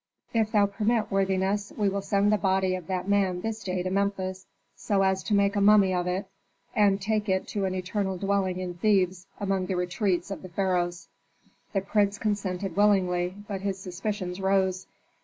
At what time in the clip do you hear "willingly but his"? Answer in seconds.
12.75-13.77